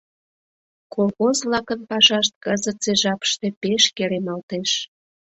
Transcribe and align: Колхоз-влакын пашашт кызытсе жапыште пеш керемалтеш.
Колхоз-влакын 0.93 1.81
пашашт 1.89 2.33
кызытсе 2.43 2.91
жапыште 3.01 3.47
пеш 3.61 3.83
керемалтеш. 3.95 4.71